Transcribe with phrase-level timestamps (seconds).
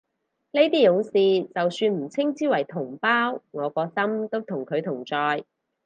[0.53, 5.45] 呢啲勇士就算唔稱之為同胞，我個心都同佢同在